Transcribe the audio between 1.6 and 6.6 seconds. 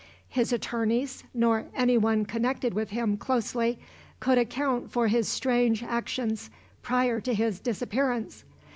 anyone connected with him closely, could account for his strange actions